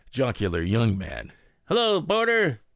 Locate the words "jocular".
0.09-0.63